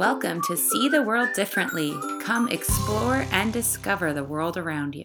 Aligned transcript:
Welcome 0.00 0.40
to 0.44 0.56
See 0.56 0.88
the 0.88 1.02
World 1.02 1.28
Differently. 1.34 1.94
Come 2.22 2.48
explore 2.48 3.26
and 3.32 3.52
discover 3.52 4.14
the 4.14 4.24
world 4.24 4.56
around 4.56 4.94
you. 4.94 5.04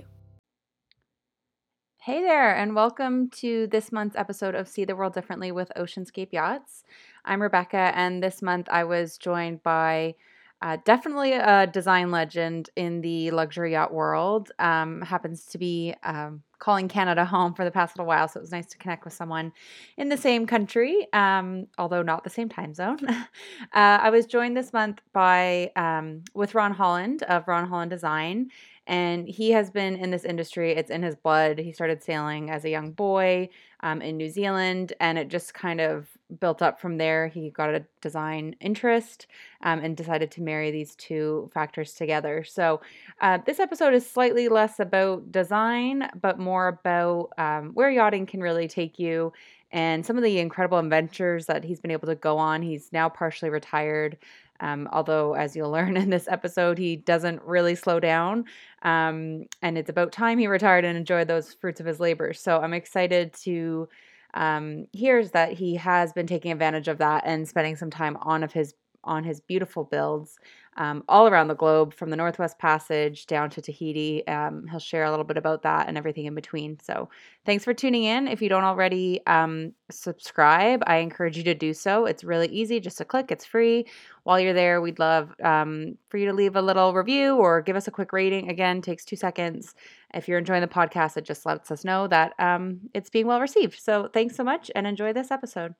Hey 1.97 2.21
there, 2.21 2.55
and 2.55 2.73
welcome 2.75 3.29
to 3.31 3.67
this 3.67 3.91
month's 3.91 4.15
episode 4.15 4.55
of 4.55 4.69
See 4.69 4.85
the 4.85 4.95
World 4.95 5.13
Differently 5.13 5.51
with 5.51 5.69
Oceanscape 5.75 6.31
Yachts. 6.31 6.85
I'm 7.25 7.41
Rebecca, 7.41 7.91
and 7.93 8.23
this 8.23 8.41
month 8.41 8.69
I 8.71 8.85
was 8.85 9.17
joined 9.17 9.63
by 9.63 10.15
uh, 10.61 10.77
definitely 10.85 11.33
a 11.33 11.67
design 11.67 12.09
legend 12.09 12.69
in 12.77 13.01
the 13.01 13.31
luxury 13.31 13.73
yacht 13.73 13.93
world. 13.93 14.53
Um, 14.59 15.01
happens 15.01 15.45
to 15.47 15.57
be 15.57 15.93
um, 16.03 16.43
calling 16.65 16.87
Canada 16.87 17.23
home 17.23 17.53
for 17.53 17.63
the 17.63 17.69
past 17.69 17.95
little 17.95 18.07
while, 18.07 18.27
so 18.27 18.39
it 18.39 18.41
was 18.41 18.51
nice 18.51 18.65
to 18.65 18.77
connect 18.79 19.05
with 19.05 19.13
someone 19.13 19.53
in 19.97 20.09
the 20.09 20.17
same 20.17 20.47
country, 20.47 21.07
um, 21.13 21.67
although 21.77 22.01
not 22.01 22.23
the 22.23 22.29
same 22.31 22.49
time 22.49 22.73
zone. 22.73 22.97
uh, 23.07 23.25
I 23.71 24.09
was 24.09 24.25
joined 24.25 24.57
this 24.57 24.73
month 24.73 24.99
by 25.13 25.71
um, 25.75 26.23
with 26.33 26.55
Ron 26.55 26.73
Holland 26.73 27.21
of 27.21 27.47
Ron 27.47 27.67
Holland 27.67 27.91
Design, 27.91 28.49
and 28.87 29.27
he 29.27 29.51
has 29.51 29.69
been 29.71 29.95
in 29.95 30.11
this 30.11 30.25
industry. 30.25 30.71
It's 30.73 30.91
in 30.91 31.01
his 31.03 31.15
blood. 31.15 31.57
He 31.57 31.71
started 31.71 32.03
sailing 32.03 32.49
as 32.51 32.65
a 32.65 32.69
young 32.69 32.91
boy 32.91 33.49
um, 33.81 34.01
in 34.01 34.17
New 34.17 34.29
Zealand, 34.29 34.93
and 34.99 35.17
it 35.17 35.27
just 35.27 35.53
kind 35.53 35.81
of 35.81 36.07
built 36.39 36.61
up 36.61 36.79
from 36.79 36.97
there. 36.97 37.27
He 37.27 37.49
got 37.49 37.73
a 37.73 37.85
design 38.01 38.55
interest 38.59 39.27
um, 39.61 39.79
and 39.79 39.97
decided 39.97 40.31
to 40.31 40.41
marry 40.41 40.71
these 40.71 40.95
two 40.95 41.49
factors 41.53 41.93
together. 41.93 42.43
So, 42.43 42.81
uh, 43.21 43.39
this 43.45 43.59
episode 43.59 43.93
is 43.93 44.09
slightly 44.09 44.47
less 44.47 44.79
about 44.79 45.31
design, 45.31 46.09
but 46.21 46.39
more 46.39 46.67
about 46.67 47.29
um, 47.37 47.71
where 47.73 47.89
yachting 47.89 48.25
can 48.25 48.41
really 48.41 48.67
take 48.67 48.99
you 48.99 49.33
and 49.71 50.05
some 50.05 50.15
of 50.15 50.23
the 50.23 50.39
incredible 50.39 50.77
adventures 50.77 51.47
that 51.47 51.65
he's 51.65 51.81
been 51.81 51.91
able 51.91 52.07
to 52.07 52.15
go 52.15 52.37
on. 52.37 52.61
He's 52.61 52.93
now 52.93 53.09
partially 53.09 53.49
retired. 53.49 54.17
Um, 54.59 54.87
although, 54.91 55.33
as 55.33 55.55
you'll 55.55 55.71
learn 55.79 55.97
in 55.97 56.09
this 56.09 56.27
episode, 56.27 56.77
he 56.77 56.95
doesn't 56.95 57.41
really 57.43 57.75
slow 57.75 57.99
down. 57.99 58.45
Um, 58.81 59.45
and 59.61 59.77
it's 59.77 59.89
about 59.89 60.11
time 60.11 60.37
he 60.37 60.47
retired 60.47 60.85
and 60.85 60.97
enjoyed 60.97 61.27
those 61.27 61.53
fruits 61.53 61.79
of 61.79 61.85
his 61.85 61.99
labor. 61.99 62.33
So 62.33 62.59
I'm 62.59 62.73
excited 62.73 63.33
to 63.43 63.87
um, 64.33 64.87
hears 64.91 65.31
that 65.31 65.53
he 65.53 65.75
has 65.75 66.13
been 66.13 66.27
taking 66.27 66.51
advantage 66.51 66.87
of 66.87 66.97
that 66.99 67.23
and 67.25 67.47
spending 67.47 67.75
some 67.75 67.89
time 67.89 68.17
on 68.21 68.43
of 68.43 68.51
his 68.51 68.73
on 69.05 69.23
his 69.23 69.39
beautiful 69.39 69.83
builds 69.83 70.39
um, 70.77 71.03
all 71.07 71.27
around 71.27 71.47
the 71.47 71.55
globe, 71.55 71.93
from 71.93 72.09
the 72.09 72.15
Northwest 72.15 72.59
Passage 72.59 73.25
down 73.27 73.49
to 73.51 73.61
Tahiti. 73.61 74.25
Um, 74.27 74.65
he'll 74.69 74.79
share 74.79 75.03
a 75.03 75.09
little 75.09 75.25
bit 75.25 75.37
about 75.37 75.63
that 75.63 75.87
and 75.87 75.97
everything 75.97 76.25
in 76.25 76.35
between. 76.35 76.79
So, 76.79 77.09
thanks 77.45 77.63
for 77.63 77.73
tuning 77.73 78.03
in. 78.03 78.27
If 78.27 78.41
you 78.41 78.49
don't 78.49 78.63
already 78.63 79.21
um, 79.27 79.73
subscribe, 79.89 80.83
I 80.87 80.97
encourage 80.97 81.37
you 81.37 81.43
to 81.43 81.53
do 81.53 81.73
so. 81.73 82.05
It's 82.05 82.23
really 82.23 82.47
easy, 82.47 82.79
just 82.79 83.01
a 83.01 83.05
click, 83.05 83.31
it's 83.31 83.45
free. 83.45 83.85
While 84.23 84.39
you're 84.39 84.53
there, 84.53 84.81
we'd 84.81 84.99
love 84.99 85.33
um, 85.43 85.97
for 86.09 86.17
you 86.17 86.25
to 86.27 86.33
leave 86.33 86.55
a 86.55 86.61
little 86.61 86.93
review 86.93 87.35
or 87.35 87.61
give 87.61 87.75
us 87.75 87.87
a 87.87 87.91
quick 87.91 88.11
rating. 88.11 88.49
Again, 88.49 88.81
takes 88.81 89.05
two 89.05 89.15
seconds. 89.15 89.75
If 90.13 90.27
you're 90.27 90.39
enjoying 90.39 90.61
the 90.61 90.67
podcast, 90.67 91.17
it 91.17 91.25
just 91.25 91.45
lets 91.45 91.71
us 91.71 91.85
know 91.85 92.07
that 92.07 92.33
um, 92.39 92.81
it's 92.93 93.09
being 93.09 93.27
well 93.27 93.39
received. 93.39 93.79
So, 93.79 94.09
thanks 94.13 94.35
so 94.35 94.43
much 94.43 94.69
and 94.75 94.85
enjoy 94.85 95.13
this 95.13 95.31
episode. 95.31 95.75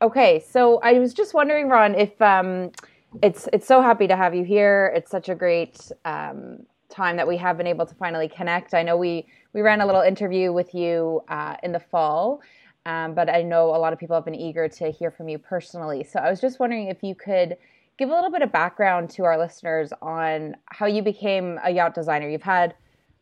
Okay, 0.00 0.44
so 0.48 0.78
I 0.78 1.00
was 1.00 1.12
just 1.12 1.34
wondering, 1.34 1.68
Ron, 1.68 1.96
if 1.96 2.22
um, 2.22 2.70
it's 3.22 3.48
it's 3.52 3.66
so 3.66 3.80
happy 3.80 4.06
to 4.06 4.16
have 4.16 4.34
you 4.34 4.44
here. 4.44 4.92
It's 4.94 5.10
such 5.10 5.28
a 5.28 5.34
great 5.34 5.90
um, 6.04 6.60
time 6.88 7.16
that 7.16 7.26
we 7.26 7.36
have 7.36 7.56
been 7.56 7.66
able 7.66 7.86
to 7.86 7.94
finally 7.94 8.28
connect. 8.28 8.74
I 8.74 8.82
know 8.82 8.96
we 8.96 9.26
we 9.52 9.62
ran 9.62 9.80
a 9.80 9.86
little 9.86 10.02
interview 10.02 10.52
with 10.52 10.74
you 10.74 11.22
uh, 11.28 11.56
in 11.62 11.72
the 11.72 11.80
fall, 11.80 12.40
um, 12.86 13.14
but 13.14 13.28
I 13.28 13.42
know 13.42 13.74
a 13.74 13.78
lot 13.78 13.92
of 13.92 13.98
people 13.98 14.14
have 14.14 14.24
been 14.24 14.34
eager 14.34 14.68
to 14.68 14.90
hear 14.90 15.10
from 15.10 15.28
you 15.28 15.38
personally. 15.38 16.04
So 16.04 16.20
I 16.20 16.30
was 16.30 16.40
just 16.40 16.60
wondering 16.60 16.88
if 16.88 17.02
you 17.02 17.14
could 17.14 17.56
give 17.98 18.10
a 18.10 18.14
little 18.14 18.30
bit 18.30 18.42
of 18.42 18.52
background 18.52 19.10
to 19.10 19.24
our 19.24 19.38
listeners 19.38 19.92
on 20.00 20.56
how 20.66 20.86
you 20.86 21.02
became 21.02 21.58
a 21.64 21.70
yacht 21.70 21.94
designer. 21.94 22.28
You've 22.28 22.42
had 22.42 22.74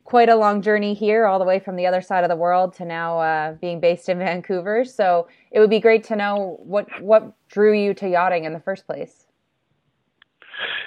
quite 0.05 0.28
a 0.28 0.37
long 0.37 0.62
journey 0.62 0.94
here, 0.94 1.27
all 1.27 1.38
the 1.38 1.44
way 1.44 1.59
from 1.59 1.75
the 1.77 1.87
other 1.87 2.00
side 2.00 2.22
of 2.22 2.31
the 2.31 2.37
world 2.37 2.72
to 2.75 2.84
now 2.84 3.19
uh, 3.19 3.53
being 3.55 3.81
based 3.81 4.09
in 4.09 4.19
Vancouver. 4.21 4.84
So 4.84 5.28
it 5.50 5.61
would 5.61 5.71
be 5.71 5.81
great 5.81 6.05
to 6.05 6.16
know 6.16 6.59
what 6.61 6.87
what 7.00 7.32
drew 7.49 7.72
you 7.72 7.94
to 7.94 8.09
yachting 8.09 8.44
in 8.44 8.53
the 8.53 8.61
first 8.61 8.87
place. 8.87 9.25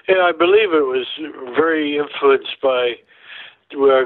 Yeah, 0.08 0.24
I 0.28 0.32
believe 0.32 0.74
it 0.74 0.88
was 0.88 1.08
very 1.56 1.98
influenced 1.98 2.62
by 2.62 2.96
our 3.78 4.06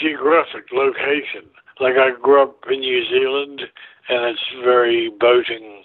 geographic 0.00 0.72
location. 0.72 1.50
Like 1.80 1.94
I 1.98 2.18
grew 2.20 2.42
up 2.42 2.64
in 2.70 2.80
New 2.80 3.04
Zealand, 3.08 3.62
and 4.08 4.24
it's 4.24 4.64
very 4.64 5.10
boating 5.10 5.84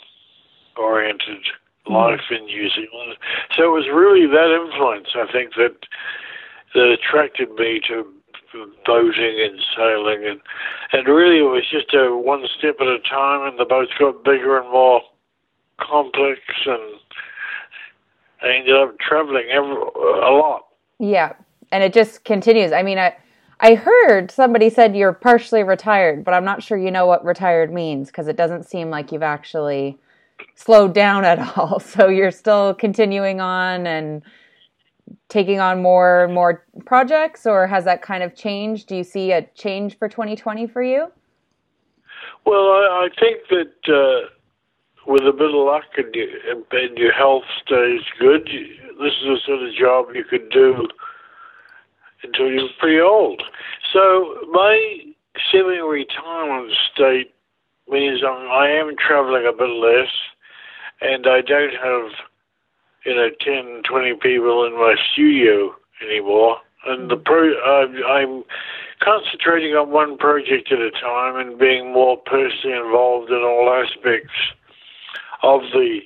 oriented 0.78 1.44
mm-hmm. 1.86 1.94
life 1.94 2.32
in 2.32 2.46
New 2.46 2.70
Zealand. 2.70 3.18
So 3.58 3.64
it 3.64 3.76
was 3.76 3.88
really 3.94 4.28
that 4.28 4.56
influence, 4.56 5.10
I 5.16 5.32
think, 5.32 5.56
that 5.56 5.76
that 6.74 6.88
attracted 6.88 7.52
me 7.56 7.82
to 7.90 8.06
boating 8.86 9.36
and 9.44 9.60
sailing, 9.76 10.26
and 10.26 10.40
and 10.94 11.08
really 11.08 11.40
it 11.40 11.52
was 11.52 11.68
just 11.70 11.94
a 11.94 12.16
one 12.16 12.46
step 12.58 12.78
at 12.80 12.88
a 12.88 13.00
time, 13.00 13.48
and 13.48 13.60
the 13.60 13.66
boats 13.66 13.92
got 14.00 14.24
bigger 14.24 14.58
and 14.58 14.72
more 14.72 15.02
complex 15.82 16.40
and 16.66 17.01
I 18.42 18.50
ended 18.56 18.76
up 18.76 18.98
traveling 19.00 19.48
every, 19.52 19.72
a 19.72 20.32
lot. 20.32 20.68
Yeah, 21.00 21.34
and 21.72 21.84
it 21.84 21.94
just 21.94 22.24
continues. 22.24 22.72
I 22.72 22.84
mean, 22.84 22.98
I 22.98 23.16
I 23.60 23.76
heard 23.76 24.32
somebody 24.32 24.72
said 24.72 24.96
you're 24.96 25.14
partially 25.14 25.64
retired, 25.64 26.24
but 26.24 26.34
I'm 26.34 26.44
not 26.44 26.64
sure 26.64 26.78
you 26.78 26.90
know 26.90 27.06
what 27.06 27.24
retired 27.24 27.72
means 27.72 28.08
because 28.08 28.28
it 28.28 28.36
doesn't 28.36 28.64
seem 28.64 28.90
like 28.90 29.12
you've 29.12 29.22
actually 29.22 30.00
slowed 30.56 30.94
down 30.94 31.24
at 31.24 31.40
all. 31.58 31.80
So 31.80 32.08
you're 32.08 32.32
still 32.32 32.74
continuing 32.74 33.40
on 33.40 33.86
and 33.86 34.24
taking 35.30 35.60
on 35.60 35.82
more 35.82 36.26
and 36.26 36.34
more 36.34 36.66
projects, 36.86 37.46
or 37.46 37.68
has 37.68 37.86
that 37.86 38.02
kind 38.02 38.24
of 38.24 38.36
changed? 38.36 38.88
Do 38.88 38.96
you 38.96 39.04
see 39.04 39.32
a 39.32 39.44
change 39.54 39.98
for 39.98 40.10
2020 40.10 40.66
for 40.68 40.82
you? 40.82 41.12
Well, 42.46 42.64
I, 42.64 43.08
I 43.08 43.20
think 43.20 43.42
that. 43.50 43.94
Uh, 43.94 44.30
with 45.08 45.22
a 45.24 45.32
bit 45.32 45.50
of 45.50 45.66
luck 45.66 45.86
and, 45.98 46.14
you, 46.14 46.28
and 46.72 46.98
your 46.98 47.14
health 47.14 47.44
stays 47.66 48.02
good, 48.20 48.46
this 48.46 49.14
is 49.14 49.26
the 49.26 49.38
sort 49.46 49.64
of 49.64 49.74
job 49.74 50.14
you 50.14 50.24
could 50.24 50.50
do 50.52 50.88
until 52.24 52.52
you're 52.52 52.70
pretty 52.80 53.00
old. 53.00 53.42
So 53.94 54.38
my 54.52 55.00
semi-retirement 55.52 56.72
state 56.94 57.34
means 57.90 58.22
I 58.24 58.70
am 58.70 58.96
traveling 58.96 59.46
a 59.48 59.54
bit 59.58 59.70
less, 59.70 60.12
and 61.02 61.26
I 61.28 61.42
don't 61.42 61.74
have 61.74 62.12
you 63.06 63.16
know 63.16 63.30
10, 63.42 63.82
20 63.90 64.14
people 64.22 64.66
in 64.66 64.74
my 64.74 64.96
studio 65.14 65.74
anymore. 66.08 66.58
And 66.86 67.10
the 67.12 67.18
pro, 67.18 67.54
I'm 68.08 68.44
concentrating 69.04 69.74
on 69.74 69.92
one 69.92 70.18
project 70.18 70.72
at 70.72 70.80
a 70.80 70.92
time 70.92 71.36
and 71.36 71.60
being 71.60 71.92
more 71.92 72.18
personally 72.18 72.76
involved 72.76 73.30
in 73.30 73.38
all 73.38 73.84
aspects 73.84 74.34
of 75.44 75.62
the 75.74 76.00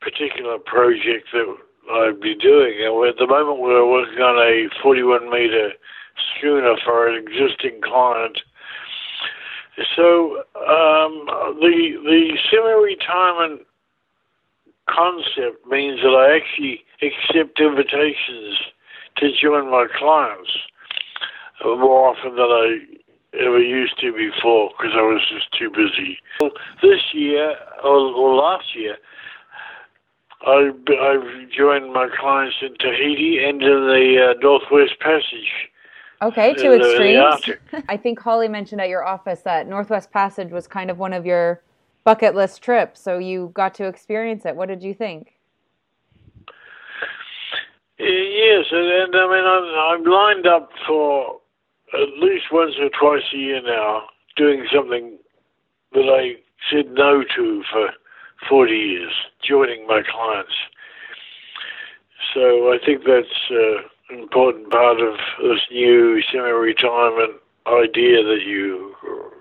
particular 0.00 0.58
project 0.58 1.28
that 1.32 1.56
I'd 1.92 2.20
be 2.20 2.34
doing. 2.34 2.74
And 2.82 3.08
at 3.08 3.16
the 3.18 3.26
moment, 3.26 3.60
we're 3.60 3.88
working 3.90 4.20
on 4.20 4.38
a 4.38 4.68
41 4.82 5.30
meter 5.30 5.72
schooner 6.36 6.76
for 6.84 7.08
an 7.08 7.16
existing 7.16 7.80
client. 7.82 8.38
So 9.94 10.38
um, 10.56 11.26
the 11.60 12.00
the 12.02 12.38
semi-retirement 12.50 13.66
concept 14.88 15.66
means 15.68 16.00
that 16.00 16.14
I 16.14 16.36
actually 16.36 16.82
accept 17.02 17.60
invitations 17.60 18.56
to 19.18 19.30
join 19.42 19.70
my 19.70 19.86
clients 19.98 20.50
more 21.64 22.08
often 22.08 22.36
than 22.36 22.46
I 22.46 22.78
ever 23.38 23.60
used 23.60 23.98
to 24.00 24.12
before 24.12 24.70
because 24.76 24.92
I 24.94 25.02
was 25.02 25.22
just 25.28 25.46
too 25.58 25.70
busy. 25.70 26.18
This 26.82 27.00
year, 27.12 27.56
or, 27.82 27.96
or 28.14 28.34
last 28.34 28.74
year, 28.74 28.96
I, 30.42 30.70
I've 30.70 31.50
joined 31.50 31.92
my 31.92 32.08
clients 32.18 32.56
in 32.62 32.74
Tahiti 32.78 33.38
and 33.44 33.62
in 33.62 33.86
the 33.86 34.34
uh, 34.34 34.38
Northwest 34.40 34.98
Passage. 35.00 35.70
Okay, 36.22 36.54
two 36.54 36.72
extremes. 36.72 37.84
I 37.88 37.96
think 37.96 38.18
Holly 38.18 38.48
mentioned 38.48 38.80
at 38.80 38.88
your 38.88 39.04
office 39.04 39.40
that 39.40 39.68
Northwest 39.68 40.10
Passage 40.10 40.50
was 40.50 40.66
kind 40.66 40.90
of 40.90 40.98
one 40.98 41.12
of 41.12 41.26
your 41.26 41.62
bucket 42.04 42.34
list 42.34 42.62
trips, 42.62 43.00
so 43.00 43.18
you 43.18 43.50
got 43.54 43.74
to 43.74 43.86
experience 43.86 44.46
it. 44.46 44.56
What 44.56 44.68
did 44.68 44.82
you 44.82 44.94
think? 44.94 45.32
Yes, 47.98 48.66
and, 48.70 48.86
and 48.86 49.16
I 49.16 49.26
mean, 49.26 49.44
I'm, 49.44 49.98
I'm 49.98 50.04
lined 50.04 50.46
up 50.46 50.70
for 50.86 51.35
at 52.02 52.18
least 52.18 52.46
once 52.52 52.74
or 52.80 52.90
twice 52.98 53.24
a 53.34 53.36
year 53.36 53.62
now 53.62 54.04
doing 54.36 54.66
something 54.72 55.18
that 55.92 56.08
I 56.08 56.36
said 56.70 56.92
no 56.92 57.22
to 57.36 57.62
for 57.70 57.90
40 58.48 58.72
years, 58.72 59.12
joining 59.42 59.86
my 59.86 60.02
clients. 60.02 60.52
So 62.34 62.72
I 62.72 62.78
think 62.84 63.02
that's 63.06 63.28
uh, 63.50 64.14
an 64.14 64.20
important 64.20 64.70
part 64.70 65.00
of 65.00 65.14
this 65.42 65.60
new 65.70 66.22
semi-retirement 66.30 67.40
idea 67.66 68.22
that 68.22 68.42
you 68.46 68.94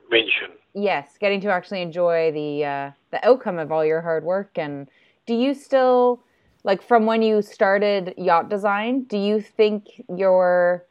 mentioned. 0.10 0.54
Yes, 0.74 1.18
getting 1.20 1.42
to 1.42 1.50
actually 1.52 1.82
enjoy 1.82 2.32
the 2.32 2.66
uh, 2.66 2.92
the 3.12 3.26
outcome 3.26 3.60
of 3.60 3.72
all 3.72 3.86
your 3.86 4.02
hard 4.02 4.24
work. 4.24 4.58
And 4.58 4.88
do 5.26 5.34
you 5.34 5.54
still 5.54 6.22
like 6.64 6.82
from 6.82 7.06
when 7.06 7.22
you 7.22 7.42
started 7.42 8.14
yacht 8.18 8.50
design, 8.50 9.04
do 9.04 9.18
you 9.18 9.40
think 9.40 10.02
your 10.10 10.86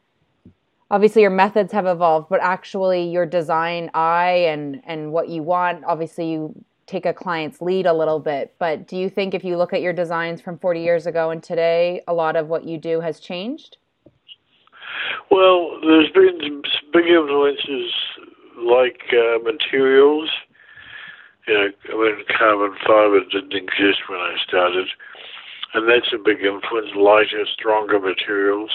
obviously 0.91 1.21
your 1.21 1.31
methods 1.31 1.71
have 1.73 1.85
evolved, 1.85 2.27
but 2.29 2.39
actually 2.41 3.09
your 3.09 3.25
design 3.25 3.89
eye 3.93 4.45
and 4.47 4.81
and 4.85 5.11
what 5.11 5.29
you 5.29 5.43
want, 5.43 5.83
obviously 5.85 6.31
you 6.31 6.53
take 6.87 7.05
a 7.05 7.13
client's 7.13 7.61
lead 7.61 7.85
a 7.85 7.93
little 7.93 8.19
bit, 8.19 8.53
but 8.59 8.87
do 8.87 8.95
you 8.95 9.09
think 9.09 9.33
if 9.33 9.43
you 9.43 9.57
look 9.57 9.73
at 9.73 9.81
your 9.81 9.93
designs 9.93 10.39
from 10.39 10.57
40 10.59 10.81
years 10.81 11.07
ago 11.07 11.31
and 11.31 11.41
today, 11.41 12.01
a 12.07 12.13
lot 12.13 12.35
of 12.35 12.47
what 12.47 12.63
you 12.63 12.77
do 12.77 13.01
has 13.01 13.19
changed? 13.19 13.77
Well, 15.31 15.79
there's 15.81 16.11
been 16.11 16.61
big 16.93 17.05
influences 17.07 17.91
like 18.63 19.01
uh, 19.11 19.39
materials. 19.39 20.29
You 21.47 21.53
know, 21.53 21.67
I 21.89 22.11
mean, 22.15 22.25
carbon 22.37 22.77
fiber 22.85 23.19
didn't 23.31 23.53
exist 23.53 24.01
when 24.07 24.19
I 24.19 24.35
started 24.47 24.87
and 25.75 25.89
that's 25.89 26.13
a 26.13 26.17
big 26.17 26.41
influence, 26.41 26.95
lighter, 26.95 27.45
stronger 27.53 27.99
materials. 27.99 28.71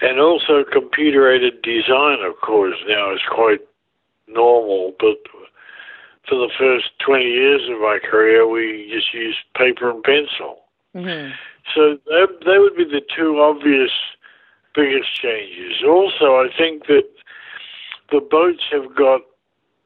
And 0.00 0.20
also 0.20 0.64
computer 0.70 1.32
aided 1.32 1.62
design, 1.62 2.18
of 2.24 2.40
course, 2.40 2.76
now 2.86 3.14
is 3.14 3.20
quite 3.30 3.60
normal, 4.26 4.94
but 4.98 5.18
for 6.28 6.36
the 6.36 6.50
first 6.58 6.90
20 7.04 7.24
years 7.24 7.62
of 7.70 7.80
my 7.80 7.98
career, 8.02 8.48
we 8.48 8.90
just 8.92 9.12
used 9.12 9.38
paper 9.56 9.90
and 9.90 10.02
pencil. 10.02 10.64
Mm-hmm. 10.94 11.32
So 11.74 11.98
that, 12.06 12.28
that 12.44 12.58
would 12.60 12.76
be 12.76 12.84
the 12.84 13.02
two 13.16 13.40
obvious 13.40 13.90
biggest 14.74 15.14
changes. 15.20 15.82
Also, 15.86 16.36
I 16.36 16.48
think 16.56 16.86
that 16.86 17.08
the 18.10 18.20
boats 18.20 18.62
have 18.72 18.94
got 18.94 19.20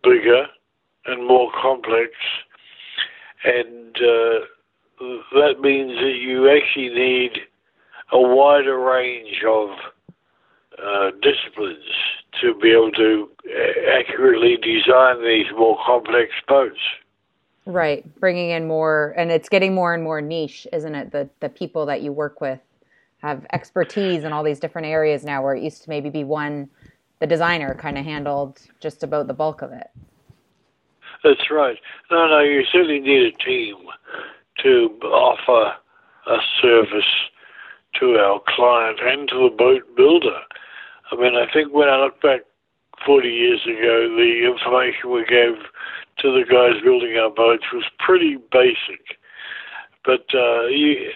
bigger 0.02 0.46
and 1.06 1.26
more 1.26 1.50
complex, 1.60 2.12
and 3.44 3.96
uh, 3.96 4.44
that 5.00 5.60
means 5.60 5.92
that 6.00 6.16
you 6.20 6.50
actually 6.50 6.88
need 6.90 7.32
a 8.12 8.20
wider 8.20 8.78
range 8.78 9.42
of 9.46 9.70
uh, 10.82 11.10
disciplines 11.22 11.84
to 12.40 12.54
be 12.60 12.70
able 12.70 12.92
to 12.92 13.28
uh, 13.46 13.98
accurately 13.98 14.56
design 14.56 15.22
these 15.22 15.46
more 15.56 15.78
complex 15.84 16.30
boats. 16.46 16.78
Right, 17.66 18.04
bringing 18.18 18.50
in 18.50 18.66
more, 18.66 19.14
and 19.16 19.30
it's 19.30 19.48
getting 19.48 19.74
more 19.74 19.92
and 19.92 20.02
more 20.02 20.20
niche, 20.20 20.66
isn't 20.72 20.94
it? 20.94 21.12
The 21.12 21.28
the 21.40 21.50
people 21.50 21.84
that 21.86 22.00
you 22.00 22.12
work 22.12 22.40
with 22.40 22.60
have 23.18 23.44
expertise 23.52 24.24
in 24.24 24.32
all 24.32 24.42
these 24.42 24.58
different 24.58 24.86
areas 24.86 25.24
now, 25.24 25.42
where 25.42 25.54
it 25.54 25.62
used 25.62 25.82
to 25.82 25.90
maybe 25.90 26.08
be 26.08 26.24
one, 26.24 26.70
the 27.18 27.26
designer 27.26 27.74
kind 27.74 27.98
of 27.98 28.04
handled 28.04 28.60
just 28.80 29.02
about 29.02 29.26
the 29.26 29.34
bulk 29.34 29.60
of 29.60 29.72
it. 29.72 29.90
That's 31.22 31.50
right. 31.50 31.76
No, 32.10 32.28
no, 32.28 32.40
you 32.40 32.64
certainly 32.72 33.00
need 33.00 33.34
a 33.34 33.44
team 33.44 33.76
to 34.62 34.90
offer 35.04 35.74
a 36.26 36.38
service 36.60 37.12
to 38.00 38.16
our 38.16 38.40
client 38.46 38.98
and 39.02 39.28
to 39.28 39.48
the 39.48 39.56
boat 39.56 39.82
builder. 39.96 40.40
I 41.10 41.16
mean, 41.16 41.34
I 41.34 41.50
think 41.52 41.72
when 41.72 41.88
I 41.88 41.96
look 42.04 42.20
back 42.20 42.42
40 43.06 43.28
years 43.28 43.62
ago, 43.64 44.08
the 44.16 44.46
information 44.46 45.10
we 45.10 45.24
gave 45.24 45.56
to 46.18 46.32
the 46.32 46.44
guys 46.44 46.82
building 46.82 47.16
our 47.16 47.30
boats 47.30 47.64
was 47.72 47.84
pretty 47.98 48.36
basic. 48.50 49.16
But 50.04 50.26
uh, 50.34 50.66
you, 50.66 51.10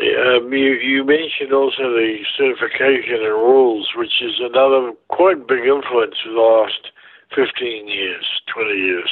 um, 0.00 0.52
you, 0.52 0.74
you 0.74 1.04
mentioned 1.04 1.52
also 1.52 1.92
the 1.92 2.18
certification 2.36 3.22
and 3.22 3.34
rules, 3.34 3.88
which 3.96 4.22
is 4.22 4.40
another 4.40 4.92
quite 5.08 5.46
big 5.46 5.66
influence 5.66 6.16
in 6.24 6.34
the 6.34 6.40
last 6.40 6.90
15 7.34 7.88
years, 7.88 8.26
20 8.52 8.70
years. 8.70 9.10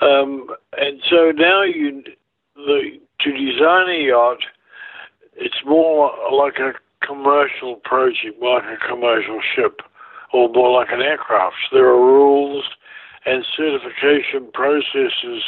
Um, 0.00 0.48
and 0.76 1.00
so 1.08 1.32
now 1.34 1.62
you 1.62 2.02
the 2.66 3.00
to 3.20 3.32
design 3.32 3.88
a 3.88 4.08
yacht, 4.08 4.38
it's 5.34 5.64
more 5.64 6.12
like 6.32 6.58
a 6.58 6.72
commercial 7.06 7.76
project, 7.76 8.40
like 8.42 8.64
a 8.64 8.76
commercial 8.88 9.40
ship, 9.54 9.80
or 10.32 10.48
more 10.50 10.78
like 10.78 10.88
an 10.90 11.00
aircraft. 11.00 11.56
There 11.72 11.86
are 11.86 11.96
rules 11.96 12.64
and 13.24 13.44
certification 13.56 14.50
processes 14.52 15.42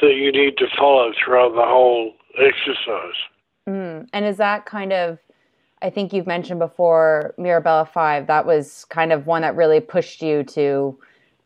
that 0.00 0.14
you 0.14 0.32
need 0.32 0.56
to 0.58 0.66
follow 0.78 1.12
throughout 1.12 1.54
the 1.54 1.64
whole 1.64 2.12
exercise. 2.38 3.16
Mm. 3.68 4.08
And 4.12 4.24
is 4.24 4.36
that 4.36 4.66
kind 4.66 4.92
of, 4.92 5.18
I 5.82 5.90
think 5.90 6.12
you've 6.12 6.26
mentioned 6.26 6.60
before, 6.60 7.34
Mirabella 7.38 7.86
5, 7.86 8.26
that 8.26 8.46
was 8.46 8.84
kind 8.86 9.12
of 9.12 9.26
one 9.26 9.42
that 9.42 9.56
really 9.56 9.80
pushed 9.80 10.22
you 10.22 10.44
to 10.44 10.98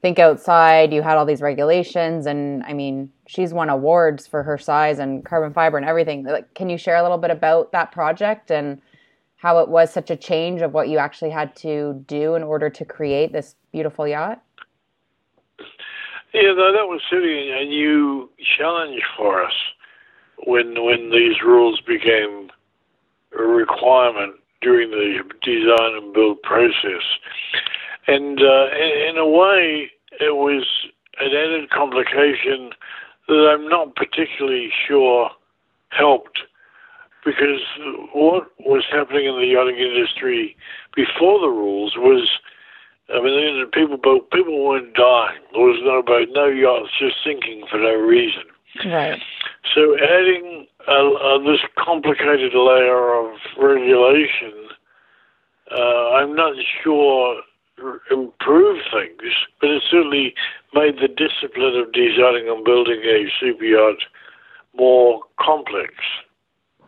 think 0.03 0.19
outside. 0.19 0.93
You 0.93 1.03
had 1.03 1.17
all 1.17 1.27
these 1.27 1.43
regulations, 1.43 2.27
and 2.27 2.63
I 2.65 2.73
mean, 2.73 3.11
she's 3.27 3.53
won 3.53 3.69
awards 3.69 4.27
for 4.27 4.43
her 4.43 4.59
size 4.59 4.99
and 4.99 5.25
carbon 5.25 5.53
fiber 5.53 5.77
and 5.77 5.87
everything. 5.87 6.25
Like, 6.25 6.55
can 6.55 6.71
you 6.71 6.79
share 6.79 6.97
a 6.97 7.03
little 7.03 7.19
bit 7.19 7.31
about 7.31 7.73
that 7.73 7.93
project 7.93 8.51
and 8.51 8.81
how 9.37 9.59
it 9.59 9.69
was 9.69 9.93
such 9.93 10.11
a 10.11 10.17
change 10.17 10.61
of 10.61 10.73
what 10.73 10.89
you 10.89 10.99
actually 10.99 11.31
had 11.31 11.55
to 11.57 12.03
do 12.07 12.35
in 12.35 12.43
order 12.43 12.69
to 12.71 12.85
create 12.85 13.33
this 13.33 13.55
beautiful 13.73 14.07
yacht? 14.07 14.43
Yeah, 16.33 16.53
that 16.55 16.87
was 16.87 17.01
really 17.11 17.51
a 17.51 17.65
new 17.65 18.31
challenge 18.57 19.03
for 19.17 19.43
us 19.45 19.53
when 20.47 20.83
when 20.83 21.11
these 21.11 21.43
rules 21.45 21.81
became 21.81 22.51
a 23.37 23.43
requirement 23.43 24.35
during 24.63 24.91
the 24.91 25.23
design 25.43 25.95
and 25.97 26.13
build 26.13 26.41
process. 26.43 27.03
And 28.11 28.41
uh, 28.43 28.67
in, 28.75 29.11
in 29.11 29.17
a 29.19 29.29
way, 29.29 29.89
it 30.19 30.35
was 30.35 30.67
an 31.21 31.29
added 31.29 31.71
complication 31.71 32.71
that 33.29 33.55
I'm 33.55 33.69
not 33.69 33.95
particularly 33.95 34.71
sure 34.89 35.31
helped 35.91 36.41
because 37.25 37.63
what 38.13 38.51
was 38.59 38.85
happening 38.91 39.27
in 39.27 39.39
the 39.39 39.47
yachting 39.47 39.79
industry 39.79 40.57
before 40.97 41.39
the 41.39 41.55
rules 41.55 41.95
was, 41.97 42.29
I 43.15 43.23
mean, 43.23 43.65
people 43.71 43.99
people 44.33 44.67
weren't 44.67 44.95
dying. 44.95 45.39
There 45.53 45.63
was 45.63 45.79
no 45.85 46.03
boat, 46.03 46.29
no 46.33 46.47
yachts 46.47 46.91
just 46.99 47.17
sinking 47.25 47.63
for 47.71 47.79
no 47.79 47.95
reason. 47.95 48.43
Right. 48.87 49.21
So 49.73 49.95
adding 50.03 50.67
uh, 50.89 51.39
this 51.47 51.61
complicated 51.79 52.55
layer 52.55 53.15
of 53.15 53.39
regulation, 53.57 54.67
uh, 55.71 56.11
I'm 56.19 56.35
not 56.35 56.55
sure 56.83 57.43
improve 58.11 58.79
things, 58.93 59.35
but 59.61 59.71
it 59.71 59.83
certainly 59.91 60.35
made 60.75 60.97
the 60.97 61.09
discipline 61.09 61.77
of 61.77 61.93
designing 61.93 62.49
and 62.49 62.65
building 62.65 63.01
a 63.05 63.27
super 63.41 63.65
yacht 63.65 63.99
more 64.77 65.21
complex. 65.39 65.95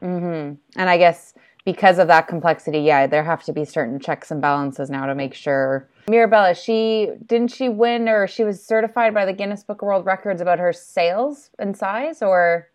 Mm-hmm. 0.03 0.55
And 0.79 0.91
I 0.91 0.99
guess 0.99 1.35
because 1.65 1.99
of 1.99 2.09
that 2.09 2.27
complexity, 2.27 2.81
yeah, 2.81 3.07
there 3.07 3.23
have 3.23 3.45
to 3.45 3.53
be 3.53 3.65
certain 3.65 4.01
checks 4.01 4.31
and 4.31 4.41
balances 4.41 4.91
now 4.91 5.07
to 5.07 5.15
make 5.15 5.35
sure. 5.35 5.89
Mirabella, 6.09 6.55
she 6.55 7.11
didn't 7.27 7.53
she 7.53 7.69
win 7.69 8.09
or 8.09 8.27
she 8.27 8.43
was 8.43 8.65
certified 8.65 9.15
by 9.15 9.25
the 9.25 9.33
Guinness 9.33 9.63
Book 9.63 9.83
of 9.83 9.87
World 9.87 10.05
Records 10.05 10.41
about 10.41 10.59
her 10.59 10.73
sails 10.73 11.51
and 11.59 11.77
size, 11.77 12.23
or 12.23 12.69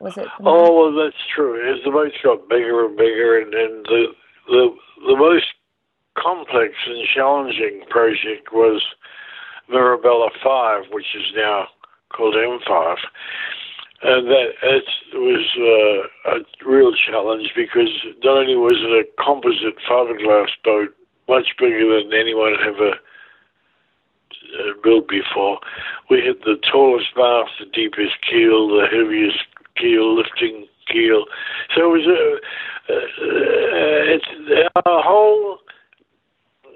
was 0.00 0.16
it? 0.18 0.26
Oh, 0.40 0.92
well, 0.92 1.04
that's 1.04 1.16
true. 1.34 1.56
As 1.72 1.82
the 1.84 1.90
boats 1.90 2.16
got 2.22 2.48
bigger 2.48 2.84
and 2.84 2.96
bigger, 2.96 3.40
and, 3.40 3.54
and 3.54 3.84
the 3.86 4.06
the 4.48 4.74
the 5.06 5.16
most 5.16 5.46
complex 6.18 6.74
and 6.86 7.06
challenging 7.14 7.82
project 7.88 8.52
was 8.52 8.82
Mirabella 9.68 10.30
5, 10.42 10.84
which 10.90 11.14
is 11.14 11.32
now 11.34 11.68
called 12.14 12.34
M5. 12.34 12.96
And 14.04 14.26
that 14.26 14.48
it 14.62 14.84
was 15.14 15.46
uh, 16.26 16.32
a 16.34 16.68
real 16.68 16.92
challenge 16.92 17.52
because 17.54 17.90
not 18.24 18.38
only 18.38 18.56
was 18.56 18.74
it 18.76 19.06
a 19.06 19.22
composite 19.22 19.78
fiberglass 19.88 20.50
boat, 20.64 20.94
much 21.28 21.54
bigger 21.58 22.02
than 22.02 22.12
anyone 22.12 22.54
had 22.58 22.74
ever 22.74 22.90
uh, 22.90 24.72
built 24.82 25.08
before, 25.08 25.60
we 26.10 26.18
had 26.18 26.36
the 26.44 26.56
tallest 26.70 27.14
mast, 27.16 27.52
the 27.60 27.66
deepest 27.66 28.18
keel, 28.28 28.68
the 28.68 28.86
heaviest 28.90 29.46
keel, 29.76 30.16
lifting 30.16 30.66
keel. 30.90 31.24
So 31.74 31.94
it 31.94 32.02
was 32.02 32.06
a, 32.06 32.92
uh, 32.92 32.96
uh, 32.96 34.18
it's 34.18 34.26
our 34.84 35.02
whole 35.02 35.58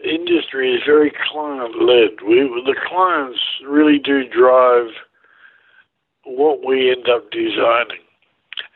industry 0.04 0.74
is 0.74 0.82
very 0.84 1.12
client 1.30 1.74
led. 1.82 2.26
We 2.26 2.40
the 2.64 2.76
clients 2.86 3.40
really 3.66 3.98
do 3.98 4.28
drive 4.28 4.88
what 6.24 6.64
we 6.66 6.90
end 6.90 7.08
up 7.08 7.30
designing, 7.30 8.02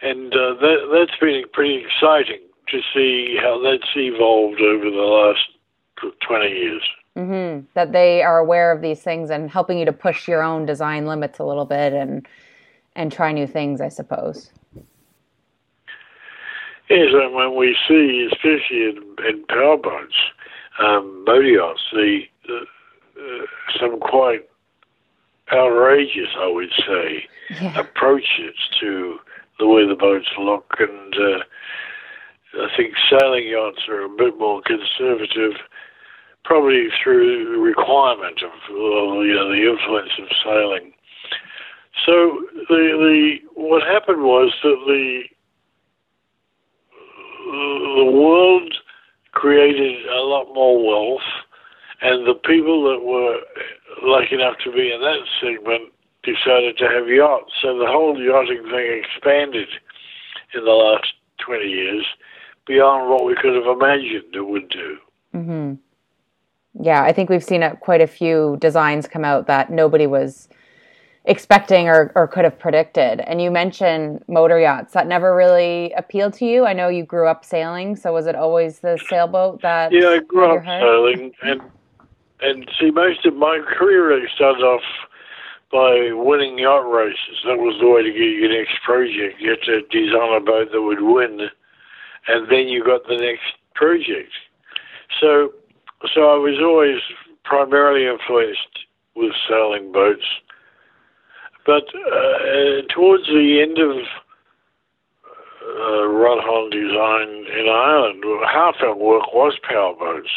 and 0.02 0.32
uh, 0.32 0.54
that 0.60 0.88
that's 0.92 1.18
been 1.20 1.44
pretty 1.52 1.84
exciting 1.84 2.40
to 2.68 2.80
see 2.94 3.36
how 3.40 3.60
that's 3.62 3.90
evolved 3.96 4.60
over 4.60 4.84
the 4.84 4.96
last 4.96 6.12
twenty 6.26 6.50
years. 6.50 6.82
Mm-hmm. 7.16 7.66
That 7.74 7.92
they 7.92 8.22
are 8.22 8.38
aware 8.38 8.70
of 8.72 8.82
these 8.82 9.02
things 9.02 9.30
and 9.30 9.50
helping 9.50 9.78
you 9.78 9.84
to 9.84 9.92
push 9.92 10.28
your 10.28 10.42
own 10.42 10.64
design 10.64 11.06
limits 11.06 11.38
a 11.38 11.44
little 11.44 11.64
bit 11.64 11.92
and 11.92 12.26
and 12.96 13.12
try 13.12 13.32
new 13.32 13.46
things, 13.46 13.80
I 13.80 13.88
suppose. 13.88 14.50
Yes, 16.88 17.10
and 17.12 17.34
when 17.34 17.54
we 17.54 17.76
see, 17.86 18.28
especially 18.32 18.84
in, 18.84 19.16
in 19.28 19.44
powerboats, 19.48 20.16
um, 20.78 21.24
Modios, 21.26 21.76
the 21.92 22.20
uh, 22.48 22.64
uh, 23.20 23.46
some 23.78 24.00
quite 24.00 24.48
outrageous, 25.52 26.28
I 26.38 26.48
would 26.48 26.70
say, 26.86 27.28
yeah. 27.60 27.78
approaches 27.78 28.54
to 28.80 29.18
the 29.58 29.66
way 29.66 29.86
the 29.86 29.94
boats 29.94 30.28
look, 30.38 30.76
and 30.78 31.14
uh, 31.14 32.62
I 32.62 32.76
think 32.76 32.94
sailing 33.10 33.48
yachts 33.48 33.82
are 33.88 34.02
a 34.02 34.08
bit 34.08 34.38
more 34.38 34.62
conservative, 34.62 35.52
probably 36.44 36.88
through 37.02 37.52
the 37.52 37.58
requirement 37.58 38.42
of 38.42 38.50
well, 38.70 39.24
you 39.24 39.34
know 39.34 39.48
the 39.50 39.70
influence 39.70 40.12
of 40.18 40.28
sailing. 40.44 40.92
So 42.06 42.40
the 42.68 42.96
the 42.96 43.38
what 43.54 43.82
happened 43.82 44.22
was 44.22 44.52
that 44.62 44.78
the 44.86 45.22
the 47.50 48.10
world 48.10 48.74
created 49.40 50.06
a 50.06 50.20
lot 50.20 50.52
more 50.52 50.76
wealth, 50.86 51.28
and 52.02 52.26
the 52.26 52.34
people 52.34 52.84
that 52.90 53.04
were 53.04 53.38
lucky 54.02 54.34
enough 54.34 54.56
to 54.64 54.70
be 54.70 54.92
in 54.92 55.00
that 55.00 55.20
segment 55.40 55.92
decided 56.22 56.76
to 56.76 56.86
have 56.86 57.08
yachts. 57.08 57.52
So 57.62 57.78
the 57.78 57.86
whole 57.86 58.20
yachting 58.20 58.62
thing 58.64 59.02
expanded 59.02 59.68
in 60.54 60.64
the 60.64 60.70
last 60.70 61.14
20 61.38 61.64
years 61.64 62.04
beyond 62.66 63.10
what 63.10 63.24
we 63.24 63.34
could 63.34 63.54
have 63.54 63.66
imagined 63.66 64.34
it 64.34 64.46
would 64.46 64.68
do. 64.68 64.98
Mm-hmm. 65.34 65.74
Yeah, 66.82 67.02
I 67.02 67.12
think 67.12 67.30
we've 67.30 67.42
seen 67.42 67.64
quite 67.80 68.02
a 68.02 68.06
few 68.06 68.58
designs 68.60 69.08
come 69.08 69.24
out 69.24 69.46
that 69.46 69.70
nobody 69.70 70.06
was 70.06 70.48
expecting 71.24 71.88
or, 71.88 72.12
or 72.14 72.26
could 72.26 72.44
have 72.44 72.58
predicted. 72.58 73.20
And 73.20 73.40
you 73.42 73.50
mentioned 73.50 74.24
motor 74.26 74.58
yachts. 74.58 74.94
That 74.94 75.06
never 75.06 75.34
really 75.34 75.92
appealed 75.96 76.34
to 76.34 76.46
you. 76.46 76.66
I 76.66 76.72
know 76.72 76.88
you 76.88 77.04
grew 77.04 77.28
up 77.28 77.44
sailing, 77.44 77.96
so 77.96 78.12
was 78.12 78.26
it 78.26 78.34
always 78.34 78.80
the 78.80 78.98
sailboat 79.08 79.62
that? 79.62 79.92
Yeah, 79.92 80.08
I 80.08 80.18
grew 80.20 80.56
up 80.56 80.64
sailing, 80.64 81.32
and 81.42 81.60
and 82.42 82.70
see, 82.78 82.90
most 82.90 83.26
of 83.26 83.36
my 83.36 83.60
career 83.66 84.08
really 84.08 84.28
started 84.34 84.62
off 84.62 84.82
by 85.70 86.10
winning 86.12 86.58
yacht 86.58 86.90
races. 86.90 87.38
That 87.44 87.58
was 87.58 87.78
the 87.80 87.88
way 87.88 88.02
to 88.02 88.10
get 88.10 88.18
your 88.18 88.48
next 88.48 88.82
project. 88.84 89.40
You 89.40 89.50
had 89.50 89.62
to 89.62 89.82
design 89.82 90.34
a 90.34 90.40
boat 90.40 90.72
that 90.72 90.82
would 90.82 91.02
win, 91.02 91.48
and 92.28 92.50
then 92.50 92.68
you 92.68 92.82
got 92.82 93.06
the 93.06 93.16
next 93.16 93.44
project. 93.74 94.32
So, 95.20 95.52
so 96.14 96.32
I 96.32 96.36
was 96.36 96.58
always 96.60 96.98
primarily 97.44 98.06
influenced 98.06 98.86
with 99.14 99.32
sailing 99.48 99.92
boats. 99.92 100.24
But 101.66 101.84
uh, 101.94 102.82
towards 102.94 103.26
the 103.26 103.60
end 103.62 103.78
of 103.78 103.96
uh, 105.62 106.06
Rod 106.08 106.70
design 106.70 107.28
in 107.58 107.68
Ireland, 107.68 108.24
half 108.50 108.76
our 108.82 108.96
work 108.96 109.32
was 109.34 109.58
powerboats. 109.68 110.30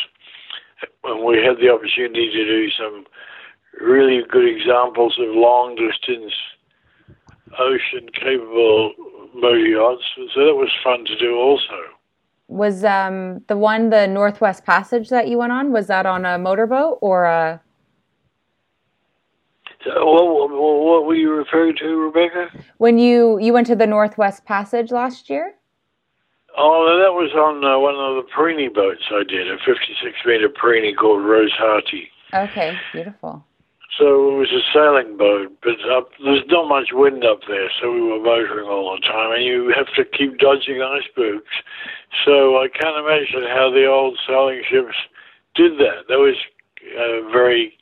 And 1.04 1.24
we 1.24 1.38
had 1.38 1.58
the 1.58 1.70
opportunity 1.70 2.30
to 2.32 2.46
do 2.46 2.70
some 2.72 3.06
really 3.80 4.22
good 4.30 4.48
examples 4.48 5.18
of 5.20 5.36
long 5.36 5.76
distance 5.76 6.34
ocean 7.60 8.10
capable 8.14 8.94
motor 9.36 9.58
yachts. 9.58 10.04
So 10.34 10.46
that 10.46 10.56
was 10.56 10.70
fun 10.84 11.06
to 11.06 11.18
do 11.18 11.36
also. 11.36 11.80
Was 12.48 12.84
um, 12.84 13.44
the 13.48 13.58
one 13.58 13.90
the 13.90 14.08
Northwest 14.08 14.66
Passage 14.66 15.10
that 15.10 15.28
you 15.28 15.38
went 15.38 15.52
on? 15.52 15.72
Was 15.72 15.88
that 15.88 16.06
on 16.06 16.26
a 16.26 16.38
motorboat 16.38 17.00
or 17.02 17.26
a? 17.26 17.62
So, 19.84 19.92
what, 20.06 20.50
what 20.50 21.06
were 21.06 21.16
you 21.16 21.32
referring 21.34 21.76
to, 21.78 21.96
Rebecca? 21.96 22.50
When 22.78 22.98
you 22.98 23.40
you 23.40 23.54
went 23.54 23.68
to 23.68 23.76
the 23.76 23.88
Northwest 23.88 24.46
Passage 24.46 24.92
last 24.92 25.30
year? 25.30 25.56
Oh, 26.58 26.86
that 27.02 27.14
was 27.14 27.34
on 27.34 27.66
uh, 27.66 27.80
one 27.80 27.96
of 27.96 28.24
the 28.24 28.30
Perini 28.30 28.70
boats 28.70 29.02
I 29.10 29.24
did, 29.28 29.50
a 29.50 29.58
56 29.58 30.14
meter 30.26 30.50
Perini 30.50 30.94
called 30.94 31.24
Rosehearty. 31.24 32.08
Okay, 32.34 32.78
beautiful. 32.94 33.44
So 33.98 34.06
it 34.06 34.38
was 34.38 34.52
a 34.52 34.62
sailing 34.74 35.18
boat, 35.18 35.54
but 35.62 35.78
up, 35.92 36.10
there's 36.24 36.46
not 36.48 36.68
much 36.68 36.90
wind 36.94 37.24
up 37.26 37.42
there, 37.48 37.70
so 37.80 37.92
we 37.92 38.02
were 38.02 38.20
motoring 38.20 38.68
all 38.68 38.96
the 38.96 39.02
time, 39.02 39.34
and 39.34 39.44
you 39.44 39.74
have 39.76 39.86
to 39.96 40.06
keep 40.06 40.40
dodging 40.40 40.82
icebergs. 40.82 41.54
So 42.26 42.58
I 42.58 42.70
can't 42.70 42.98
imagine 42.98 43.50
how 43.50 43.70
the 43.70 43.86
old 43.86 44.18
sailing 44.26 44.64
ships 44.70 44.96
did 45.54 45.78
that. 45.78 46.10
That 46.10 46.18
was 46.18 46.38
a 46.98 47.22
very 47.32 47.78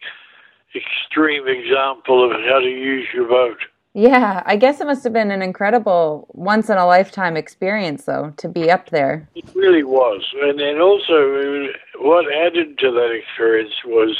extreme 0.75 1.47
example 1.47 2.23
of 2.23 2.31
how 2.31 2.59
to 2.59 2.69
use 2.69 3.07
your 3.13 3.27
boat. 3.27 3.57
Yeah, 3.93 4.41
I 4.45 4.55
guess 4.55 4.79
it 4.79 4.87
must 4.87 5.03
have 5.03 5.11
been 5.11 5.31
an 5.31 5.41
incredible 5.41 6.27
once 6.29 6.69
in 6.69 6.77
a 6.77 6.85
lifetime 6.85 7.35
experience, 7.35 8.05
though, 8.05 8.33
to 8.37 8.47
be 8.47 8.71
up 8.71 8.89
there. 8.89 9.27
It 9.35 9.53
really 9.53 9.83
was. 9.83 10.25
And, 10.41 10.61
and 10.61 10.81
also, 10.81 11.67
what 11.99 12.31
added 12.33 12.77
to 12.79 12.91
that 12.91 13.11
experience 13.11 13.73
was 13.85 14.17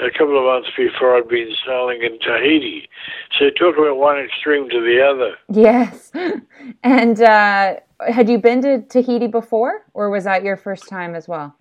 a 0.00 0.10
couple 0.10 0.38
of 0.38 0.44
months 0.44 0.70
before 0.76 1.16
I'd 1.16 1.28
been 1.28 1.52
sailing 1.66 2.02
in 2.02 2.18
Tahiti. 2.20 2.88
So 3.38 3.50
talk 3.50 3.76
about 3.76 3.98
one 3.98 4.18
extreme 4.18 4.70
to 4.70 4.80
the 4.80 5.02
other. 5.02 5.36
Yes. 5.48 6.10
And 6.84 7.20
uh, 7.20 7.74
had 8.06 8.28
you 8.28 8.38
been 8.38 8.62
to 8.62 8.82
Tahiti 8.82 9.26
before, 9.26 9.84
or 9.94 10.10
was 10.10 10.24
that 10.24 10.44
your 10.44 10.56
first 10.56 10.88
time 10.88 11.16
as 11.16 11.26
well? 11.26 11.56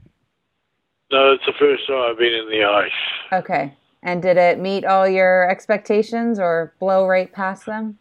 No, 1.11 1.33
it's 1.33 1.45
the 1.45 1.53
first 1.57 1.88
time 1.88 2.11
I've 2.11 2.19
been 2.19 2.33
in 2.33 2.47
the 2.50 2.63
ice. 2.63 2.91
Okay. 3.33 3.73
And 4.03 4.22
did 4.22 4.38
it 4.38 4.60
meet 4.60 4.86
all 4.86 5.08
your 5.08 5.50
expectations 5.50 6.39
or 6.39 6.74
blow 6.79 7.08
right 7.08 7.31
past 7.31 7.65
them? 7.65 8.00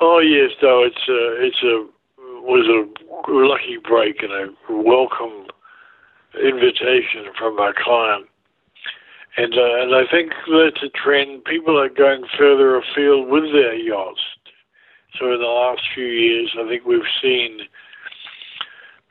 Oh 0.00 0.20
yes, 0.20 0.50
no, 0.62 0.82
it's 0.82 1.08
a, 1.08 1.44
it's 1.44 1.62
a 1.62 1.86
was 2.42 2.66
a 2.66 3.30
lucky 3.30 3.76
break 3.76 4.22
and 4.22 4.32
a 4.32 4.82
welcome 4.82 5.46
invitation 6.42 7.26
from 7.36 7.54
my 7.56 7.72
client 7.76 8.26
and, 9.36 9.54
uh, 9.54 9.82
and 9.82 9.94
I 9.94 10.10
think 10.10 10.32
that's 10.52 10.82
a 10.82 10.88
trend. 10.90 11.44
People 11.44 11.78
are 11.78 11.88
going 11.88 12.24
further 12.36 12.76
afield 12.76 13.28
with 13.28 13.44
their 13.52 13.74
yachts. 13.74 14.20
So 15.18 15.32
in 15.32 15.40
the 15.40 15.46
last 15.46 15.82
few 15.94 16.06
years, 16.06 16.54
I 16.58 16.68
think 16.68 16.84
we've 16.84 17.00
seen 17.22 17.60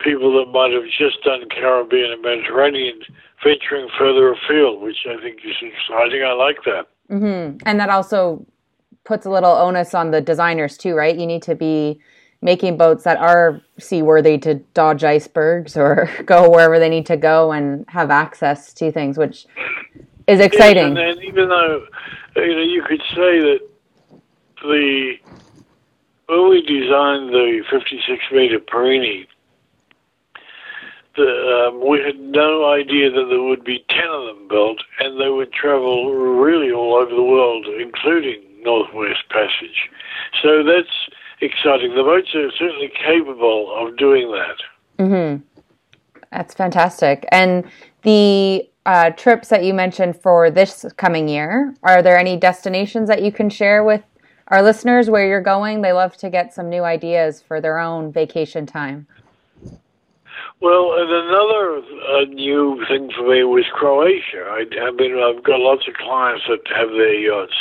people 0.00 0.32
that 0.38 0.50
might 0.50 0.72
have 0.72 0.84
just 0.98 1.22
done 1.22 1.48
Caribbean 1.50 2.12
and 2.12 2.22
Mediterranean 2.22 3.00
venturing 3.42 3.88
further 3.98 4.32
afield, 4.32 4.82
which 4.82 4.98
I 5.08 5.20
think 5.20 5.40
is 5.44 5.56
exciting. 5.60 6.22
I 6.22 6.32
like 6.32 6.62
that. 6.64 6.86
Mm-hmm. 7.10 7.58
And 7.66 7.80
that 7.80 7.90
also 7.90 8.46
puts 9.04 9.26
a 9.26 9.30
little 9.30 9.52
onus 9.52 9.94
on 9.94 10.10
the 10.10 10.20
designers 10.20 10.76
too, 10.76 10.94
right? 10.94 11.16
You 11.16 11.26
need 11.26 11.42
to 11.42 11.54
be 11.54 12.00
making 12.42 12.76
boats 12.76 13.04
that 13.04 13.18
are 13.18 13.60
seaworthy 13.78 14.38
to 14.38 14.54
dodge 14.74 15.04
icebergs 15.04 15.76
or 15.76 16.10
go 16.24 16.48
wherever 16.50 16.78
they 16.78 16.88
need 16.88 17.06
to 17.06 17.16
go 17.16 17.52
and 17.52 17.84
have 17.88 18.10
access 18.10 18.72
to 18.74 18.90
things, 18.92 19.18
which 19.18 19.46
is 20.26 20.40
exciting. 20.40 20.96
And, 20.96 21.22
even 21.22 21.48
though 21.48 21.86
you 22.36 22.54
know 22.54 22.62
you 22.62 22.82
could 22.86 23.02
say 23.14 23.40
that 23.40 23.60
the 24.62 25.14
when 26.28 26.48
we 26.48 26.62
designed 26.62 27.30
the 27.30 27.64
56 27.70 28.22
meter 28.32 28.60
Perini, 28.60 29.26
the, 31.16 31.68
um, 31.68 31.88
we 31.88 31.98
had 32.00 32.18
no 32.18 32.70
idea 32.70 33.10
that 33.10 33.26
there 33.28 33.42
would 33.42 33.64
be 33.64 33.84
10 33.88 33.98
of 34.04 34.26
them 34.26 34.48
built, 34.48 34.78
and 35.00 35.20
they 35.20 35.28
would 35.28 35.52
travel 35.52 36.12
really 36.12 36.70
all 36.70 36.94
over 36.94 37.14
the 37.14 37.22
world, 37.22 37.66
including 37.80 38.42
Northwest 38.62 39.28
Passage. 39.30 39.90
So 40.42 40.62
that's 40.62 40.88
exciting. 41.40 41.94
The 41.94 42.02
boats 42.02 42.34
are 42.34 42.50
certainly 42.52 42.90
capable 43.04 43.74
of 43.76 43.96
doing 43.96 44.30
that. 44.32 45.02
Mm-hmm. 45.02 45.42
That's 46.30 46.54
fantastic. 46.54 47.26
And 47.32 47.64
the 48.02 48.68
uh, 48.86 49.10
trips 49.10 49.48
that 49.48 49.64
you 49.64 49.74
mentioned 49.74 50.16
for 50.20 50.50
this 50.50 50.86
coming 50.96 51.28
year, 51.28 51.74
are 51.82 52.02
there 52.02 52.18
any 52.18 52.36
destinations 52.36 53.08
that 53.08 53.22
you 53.22 53.32
can 53.32 53.50
share 53.50 53.82
with 53.84 54.02
our 54.48 54.62
listeners 54.62 55.10
where 55.10 55.26
you're 55.26 55.40
going? 55.40 55.82
They 55.82 55.92
love 55.92 56.16
to 56.18 56.30
get 56.30 56.54
some 56.54 56.68
new 56.68 56.82
ideas 56.82 57.42
for 57.42 57.60
their 57.60 57.78
own 57.78 58.12
vacation 58.12 58.66
time. 58.66 59.06
Well, 60.60 60.92
and 60.98 61.10
another 61.10 61.78
uh, 61.78 62.24
new 62.34 62.84
thing 62.86 63.10
for 63.16 63.28
me 63.28 63.44
was 63.44 63.64
Croatia. 63.72 64.44
I, 64.44 64.64
I 64.82 64.90
mean, 64.90 65.16
I've 65.16 65.42
got 65.42 65.58
lots 65.58 65.88
of 65.88 65.94
clients 65.94 66.44
that 66.48 66.60
have 66.76 66.90
their 66.90 67.14
yachts 67.14 67.54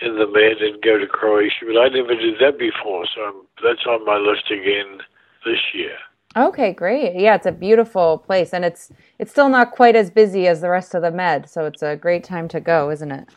in 0.00 0.16
the 0.16 0.26
Med 0.26 0.62
and 0.62 0.82
go 0.82 0.98
to 0.98 1.06
Croatia, 1.06 1.66
but 1.66 1.78
I 1.78 1.88
never 1.88 2.14
did 2.14 2.38
that 2.40 2.58
before, 2.58 3.04
so 3.14 3.20
I'm, 3.22 3.34
that's 3.62 3.86
on 3.86 4.04
my 4.06 4.16
list 4.16 4.50
again 4.50 5.00
this 5.44 5.60
year. 5.74 5.96
Okay, 6.36 6.72
great. 6.72 7.14
Yeah, 7.14 7.36
it's 7.36 7.46
a 7.46 7.52
beautiful 7.52 8.18
place, 8.18 8.52
and 8.52 8.64
it's 8.64 8.90
it's 9.18 9.30
still 9.30 9.48
not 9.48 9.70
quite 9.70 9.94
as 9.94 10.10
busy 10.10 10.48
as 10.48 10.62
the 10.62 10.70
rest 10.70 10.94
of 10.94 11.02
the 11.02 11.12
Med, 11.12 11.48
so 11.48 11.66
it's 11.66 11.82
a 11.82 11.96
great 11.96 12.24
time 12.24 12.48
to 12.48 12.60
go, 12.60 12.90
isn't 12.90 13.12
it? 13.12 13.28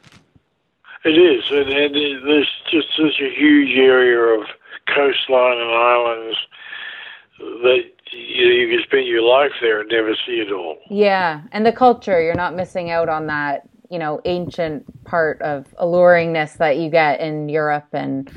It 1.06 1.10
is, 1.10 1.44
and, 1.52 1.70
and 1.70 1.94
there's 1.94 2.52
just 2.72 2.88
such 2.96 3.22
a 3.22 3.30
huge 3.30 3.78
area 3.78 4.40
of 4.40 4.48
coastline 4.88 5.58
and 5.58 5.72
islands 5.72 6.38
that 7.40 7.84
you, 8.12 8.48
you 8.48 8.78
can 8.78 8.84
spend 8.86 9.08
your 9.08 9.22
life 9.22 9.52
there 9.62 9.82
and 9.82 9.90
never 9.90 10.16
see 10.26 10.34
it 10.34 10.52
all. 10.52 10.78
Yeah, 10.90 11.42
and 11.52 11.66
the 11.66 11.72
culture, 11.72 12.22
you're 12.22 12.36
not 12.36 12.56
missing 12.56 12.90
out 12.90 13.10
on 13.10 13.28
that, 13.28 13.68
you 13.90 14.00
know, 14.00 14.22
ancient 14.26 14.86
part 15.04 15.42
of 15.42 15.68
alluringness 15.82 16.58
that 16.58 16.78
you 16.78 16.90
get 16.90 17.20
in 17.20 17.50
Europe 17.50 17.88
and 17.94 18.32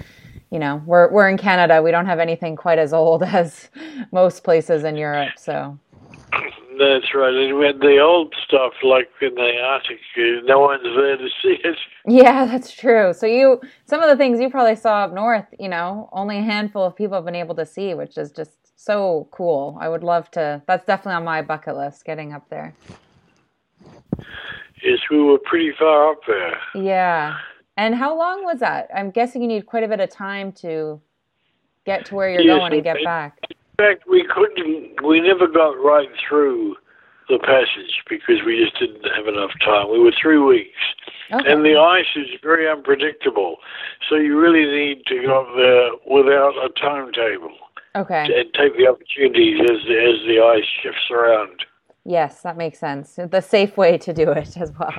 you 0.51 0.59
know, 0.59 0.83
we're 0.85 1.11
we're 1.13 1.29
in 1.29 1.39
Canada. 1.39 1.81
We 1.81 1.93
don't 1.93 2.07
have 2.07 2.19
anything 2.19 2.57
quite 2.57 2.79
as 2.79 2.93
old 2.93 3.23
as 3.41 3.69
most 4.13 4.45
places 4.45 4.85
in 4.85 4.97
Europe. 4.97 5.35
So. 5.37 5.79
That's 6.79 7.15
right. 7.15 7.35
And 7.35 7.59
when 7.59 7.79
the 7.81 7.99
old 7.99 8.35
stuff, 8.47 8.73
like 8.83 9.11
in 9.21 9.35
the 9.35 9.53
Arctic, 9.63 9.99
uh, 10.17 10.41
no 10.45 10.61
one's 10.61 10.83
there 10.83 11.19
to 11.19 11.29
see 11.43 11.59
it. 11.63 11.77
Yeah, 12.07 12.47
that's 12.47 12.73
true. 12.73 13.13
So 13.13 13.27
you, 13.27 13.61
some 13.85 14.01
of 14.03 14.09
the 14.09 14.17
things 14.17 14.41
you 14.41 14.49
probably 14.49 14.77
saw 14.77 15.05
up 15.05 15.13
north, 15.13 15.45
you 15.59 15.69
know, 15.69 16.09
only 16.13 16.39
a 16.39 16.43
handful 16.43 16.83
of 16.83 16.97
people 16.97 17.17
have 17.17 17.27
been 17.27 17.35
able 17.35 17.55
to 17.57 17.67
see, 17.67 17.93
which 17.93 18.17
is 18.17 18.33
just 18.33 18.53
so 18.85 19.29
cool. 19.31 19.77
I 19.81 19.89
would 19.89 20.03
love 20.03 20.31
to. 20.33 20.63
That's 20.67 20.85
definitely 20.87 21.17
on 21.17 21.25
my 21.25 21.43
bucket 21.43 21.77
list, 21.77 22.05
getting 22.05 22.33
up 22.33 22.49
there. 22.49 22.75
Yes, 24.83 24.99
we 25.11 25.23
were 25.23 25.39
pretty 25.39 25.73
far 25.79 26.13
up 26.13 26.21
there. 26.27 26.57
Yeah. 26.75 27.37
And 27.77 27.95
how 27.95 28.17
long 28.17 28.45
was 28.45 28.61
that? 28.61 28.89
I'm 28.95 29.11
guessing 29.11 29.43
you 29.43 29.49
need 29.49 29.67
quite 29.67 29.85
a 29.85 29.89
bit 29.89 30.01
of 30.01 30.09
time 30.11 30.53
to 30.65 31.01
get 31.85 32.07
to 32.07 32.15
where 32.15 32.31
you're 32.31 32.41
Yes, 32.43 32.59
going 32.59 32.73
and 32.73 32.83
get 32.83 32.97
it- 32.97 33.05
back. 33.05 33.39
In 33.51 33.57
fact, 33.87 34.05
we 34.09 34.25
couldn't. 34.25 35.03
We 35.07 35.21
never 35.21 35.47
got 35.47 35.73
right 35.83 36.09
through 36.27 36.77
the 37.29 37.39
passage 37.39 38.03
because 38.09 38.43
we 38.45 38.63
just 38.65 38.79
didn't 38.79 39.05
have 39.15 39.27
enough 39.27 39.53
time. 39.65 39.91
We 39.91 40.01
were 40.01 40.13
three 40.21 40.39
weeks, 40.39 40.77
Okay. 41.33 41.51
and 41.53 41.65
the 41.65 41.77
ice 41.79 42.09
is 42.17 42.29
very 42.43 42.69
unpredictable. 42.69 43.57
So 44.09 44.17
you 44.17 44.39
really 44.39 44.65
need 44.67 45.07
to 45.07 45.23
go 45.23 45.41
up 45.43 45.55
there 45.57 45.91
without 46.17 46.55
a 46.63 46.69
timetable 46.71 47.53
okay. 47.95 48.25
and 48.25 48.53
take 48.55 48.77
the 48.77 48.87
opportunities 48.89 49.61
as 49.61 49.79
the, 49.87 49.99
as 49.99 50.27
the 50.27 50.41
ice 50.41 50.65
shifts 50.83 51.11
around. 51.11 51.65
Yes, 52.05 52.43
that 52.43 52.57
makes 52.57 52.79
sense. 52.79 53.19
The 53.31 53.41
safe 53.41 53.77
way 53.77 53.99
to 53.99 54.13
do 54.13 54.31
it 54.31 54.57
as 54.57 54.73
well. 54.79 54.95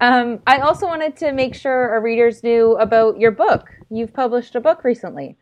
Um, 0.00 0.40
I 0.46 0.58
also 0.58 0.86
wanted 0.86 1.16
to 1.16 1.32
make 1.32 1.54
sure 1.54 1.90
our 1.90 2.00
readers 2.00 2.42
knew 2.44 2.76
about 2.76 3.18
your 3.18 3.32
book. 3.32 3.68
You've 3.90 4.12
published 4.12 4.54
a 4.54 4.60
book 4.60 4.84
recently. 4.84 5.36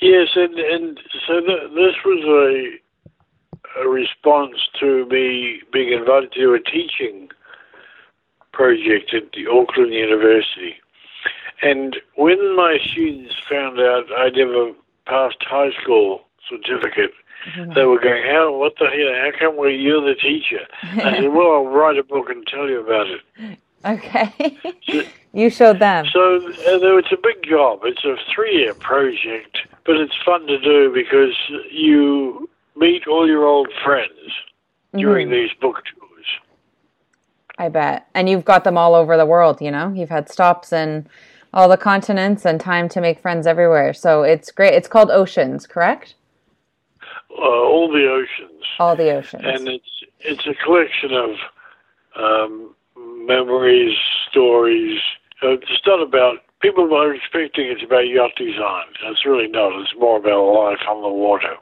Yes, 0.00 0.28
and 0.34 0.58
and 0.58 1.00
so 1.26 1.40
th- 1.40 1.70
this 1.74 1.94
was 2.04 2.24
a 2.24 3.80
a 3.80 3.88
response 3.88 4.56
to 4.80 5.06
me 5.06 5.62
being 5.72 5.92
invited 5.92 6.32
to 6.32 6.54
a 6.54 6.60
teaching 6.60 7.28
project 8.52 9.14
at 9.14 9.32
the 9.32 9.46
Auckland 9.46 9.94
University. 9.94 10.74
And 11.62 11.96
when 12.16 12.56
my 12.56 12.78
students 12.84 13.34
found 13.48 13.78
out 13.78 14.04
I'd 14.18 14.34
never 14.34 14.72
passed 15.06 15.36
high 15.42 15.70
school 15.82 16.22
certificate, 16.48 17.12
they 17.74 17.84
were 17.84 17.98
going, 17.98 18.22
"How? 18.24 18.56
What 18.56 18.74
the 18.78 18.86
hell? 18.86 19.14
How 19.14 19.30
come 19.38 19.56
we, 19.56 19.74
you're 19.76 20.00
the 20.00 20.14
teacher?" 20.14 20.60
I 20.82 21.16
said, 21.20 21.32
"Well, 21.32 21.52
I'll 21.52 21.66
write 21.66 21.98
a 21.98 22.04
book 22.04 22.30
and 22.30 22.46
tell 22.46 22.68
you 22.68 22.80
about 22.80 23.06
it." 23.08 23.58
Okay. 23.84 24.56
you 25.32 25.50
showed 25.50 25.80
them. 25.80 26.06
So 26.12 26.36
uh, 26.36 26.98
it's 26.98 27.10
a 27.12 27.16
big 27.20 27.42
job. 27.48 27.80
It's 27.84 28.04
a 28.04 28.16
three-year 28.32 28.74
project, 28.74 29.58
but 29.84 29.96
it's 29.96 30.14
fun 30.24 30.46
to 30.46 30.58
do 30.58 30.92
because 30.94 31.34
you 31.70 32.48
meet 32.76 33.06
all 33.08 33.26
your 33.26 33.44
old 33.44 33.68
friends 33.84 34.10
during 34.96 35.28
Mhm. 35.28 35.32
these 35.32 35.50
book 35.60 35.82
tours. 35.84 36.26
I 37.58 37.68
bet. 37.68 38.06
And 38.14 38.28
you've 38.28 38.44
got 38.44 38.62
them 38.64 38.78
all 38.78 38.94
over 38.94 39.16
the 39.16 39.26
world, 39.26 39.60
you 39.60 39.70
know? 39.70 39.92
You've 39.92 40.08
had 40.10 40.28
stops 40.30 40.72
in 40.72 41.06
all 41.52 41.68
the 41.68 41.76
continents 41.76 42.44
and 42.44 42.60
time 42.60 42.88
to 42.90 43.00
make 43.00 43.20
friends 43.20 43.46
everywhere. 43.46 43.92
So 43.92 44.22
it's 44.22 44.50
great. 44.50 44.74
It's 44.74 44.88
called 44.88 45.10
Oceans, 45.10 45.66
correct? 45.66 46.14
Uh, 47.30 47.42
all 47.42 47.90
the 47.90 48.06
oceans, 48.08 48.62
All 48.78 48.94
the 48.96 49.10
oceans. 49.10 49.42
and 49.44 49.68
it's 49.68 50.04
it's 50.20 50.46
a 50.46 50.54
collection 50.64 51.12
of 51.14 51.30
um, 52.16 52.74
memories, 53.26 53.96
stories. 54.30 55.00
Uh, 55.42 55.52
it's 55.52 55.86
not 55.86 56.02
about 56.02 56.38
people 56.60 56.94
are 56.94 57.14
expecting 57.14 57.66
it's 57.66 57.82
about 57.82 58.06
yacht 58.08 58.32
design. 58.36 58.86
It's 59.04 59.24
really 59.24 59.48
not. 59.48 59.72
It's 59.80 59.94
more 59.98 60.18
about 60.18 60.44
life 60.52 60.80
on 60.88 61.02
the 61.02 61.08
water. 61.08 61.56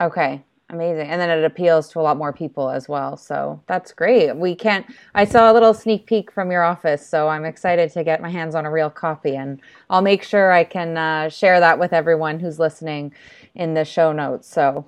Okay, 0.00 0.42
amazing. 0.70 1.08
And 1.08 1.20
then 1.20 1.30
it 1.30 1.44
appeals 1.44 1.88
to 1.90 2.00
a 2.00 2.02
lot 2.02 2.16
more 2.16 2.32
people 2.32 2.70
as 2.70 2.88
well. 2.88 3.16
So 3.16 3.60
that's 3.66 3.92
great. 3.92 4.34
We 4.34 4.54
can't, 4.54 4.86
I 5.14 5.24
saw 5.24 5.50
a 5.50 5.54
little 5.54 5.74
sneak 5.74 6.06
peek 6.06 6.32
from 6.32 6.50
your 6.50 6.62
office, 6.62 7.06
so 7.06 7.28
I'm 7.28 7.44
excited 7.44 7.90
to 7.92 8.04
get 8.04 8.22
my 8.22 8.30
hands 8.30 8.54
on 8.54 8.64
a 8.64 8.70
real 8.70 8.90
copy. 8.90 9.36
And 9.36 9.60
I'll 9.90 10.02
make 10.02 10.22
sure 10.22 10.52
I 10.52 10.64
can 10.64 10.96
uh, 10.96 11.28
share 11.28 11.60
that 11.60 11.78
with 11.78 11.92
everyone 11.92 12.40
who's 12.40 12.58
listening 12.58 13.12
in 13.54 13.74
the 13.74 13.84
show 13.84 14.12
notes. 14.12 14.48
So 14.48 14.86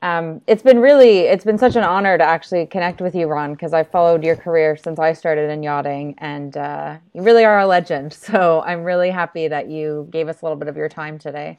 um, 0.00 0.40
it's 0.46 0.62
been 0.62 0.78
really, 0.78 1.20
it's 1.20 1.44
been 1.44 1.58
such 1.58 1.76
an 1.76 1.82
honor 1.82 2.16
to 2.16 2.24
actually 2.24 2.66
connect 2.66 3.00
with 3.00 3.14
you, 3.14 3.26
Ron, 3.26 3.52
because 3.52 3.72
I've 3.72 3.90
followed 3.90 4.22
your 4.22 4.36
career 4.36 4.76
since 4.76 4.98
I 4.98 5.12
started 5.12 5.50
in 5.50 5.62
yachting, 5.62 6.14
and 6.18 6.56
uh, 6.56 6.98
you 7.14 7.22
really 7.22 7.44
are 7.44 7.60
a 7.60 7.66
legend. 7.66 8.16
So 8.28 8.62
I'm 8.66 8.84
really 8.84 9.10
happy 9.10 9.48
that 9.48 9.68
you 9.68 10.06
gave 10.10 10.28
us 10.28 10.42
a 10.42 10.44
little 10.44 10.58
bit 10.58 10.68
of 10.68 10.76
your 10.76 10.88
time 10.88 11.18
today. 11.18 11.58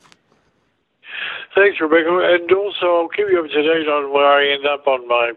Thanks, 1.56 1.80
Rebecca. 1.80 2.20
And 2.24 2.52
also, 2.52 2.86
I'll 2.86 3.10
keep 3.10 3.28
you 3.30 3.40
up 3.44 3.50
to 3.50 3.62
date 3.62 3.88
on 3.88 4.14
where 4.14 4.28
I 4.28 4.54
end 4.54 4.66
up 4.66 4.88
on 4.88 5.08
my 5.08 5.34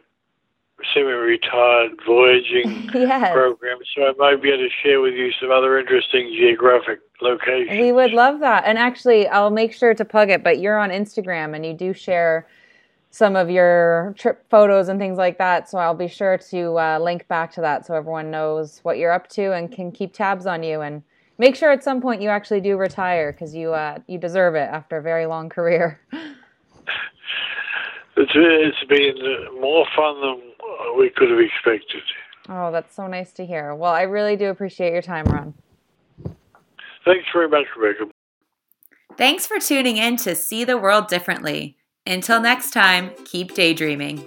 semi-retired 0.94 1.92
voyaging 2.06 2.90
yes. 2.94 3.32
program, 3.32 3.78
so 3.94 4.06
I 4.06 4.12
might 4.18 4.42
be 4.42 4.48
able 4.48 4.64
to 4.64 4.68
share 4.82 5.00
with 5.00 5.14
you 5.14 5.30
some 5.40 5.50
other 5.50 5.78
interesting 5.78 6.34
geographic 6.36 7.00
locations. 7.20 7.78
We 7.78 7.92
would 7.92 8.12
love 8.12 8.40
that. 8.40 8.64
And 8.66 8.78
actually, 8.78 9.28
I'll 9.28 9.50
make 9.50 9.72
sure 9.72 9.94
to 9.94 10.04
plug 10.04 10.30
it, 10.30 10.42
but 10.42 10.58
you're 10.58 10.78
on 10.78 10.90
Instagram 10.90 11.54
and 11.54 11.64
you 11.64 11.74
do 11.74 11.92
share 11.92 12.46
some 13.10 13.36
of 13.36 13.50
your 13.50 14.14
trip 14.16 14.44
photos 14.48 14.88
and 14.88 14.98
things 14.98 15.18
like 15.18 15.38
that. 15.38 15.68
So 15.68 15.78
I'll 15.78 15.94
be 15.94 16.08
sure 16.08 16.38
to 16.50 16.78
uh, 16.78 16.98
link 16.98 17.28
back 17.28 17.52
to 17.52 17.60
that 17.60 17.86
so 17.86 17.94
everyone 17.94 18.30
knows 18.30 18.80
what 18.82 18.98
you're 18.98 19.12
up 19.12 19.28
to 19.30 19.52
and 19.52 19.70
can 19.70 19.92
keep 19.92 20.14
tabs 20.14 20.46
on 20.46 20.62
you. 20.62 20.80
And 20.80 21.02
make 21.42 21.56
sure 21.56 21.72
at 21.72 21.82
some 21.82 22.00
point 22.00 22.22
you 22.22 22.28
actually 22.28 22.60
do 22.60 22.76
retire 22.76 23.32
because 23.32 23.52
you, 23.52 23.72
uh, 23.72 23.98
you 24.06 24.16
deserve 24.16 24.54
it 24.54 24.68
after 24.70 24.98
a 24.98 25.02
very 25.02 25.26
long 25.26 25.48
career. 25.48 26.00
It's, 28.14 28.30
it's 28.34 28.84
been 28.88 29.16
uh, 29.20 29.60
more 29.60 29.86
fun 29.96 30.20
than 30.20 30.40
we 30.98 31.10
could 31.10 31.30
have 31.30 31.40
expected. 31.40 32.02
oh, 32.48 32.70
that's 32.70 32.94
so 32.94 33.06
nice 33.06 33.32
to 33.32 33.46
hear. 33.46 33.74
Well, 33.74 33.90
I 33.90 34.02
really 34.02 34.36
do 34.36 34.50
appreciate 34.50 34.92
your 34.92 35.02
time, 35.02 35.24
Ron. 35.24 35.54
Thanks 37.04 37.26
very 37.32 37.48
much, 37.48 37.64
Rebecca. 37.76 38.10
Thanks 39.16 39.46
for 39.46 39.58
tuning 39.58 39.96
in 39.96 40.16
to 40.18 40.34
See 40.34 40.62
the 40.62 40.78
World 40.78 41.08
Differently. 41.08 41.76
Until 42.06 42.40
next 42.40 42.70
time, 42.72 43.12
keep 43.24 43.54
daydreaming. 43.54 44.22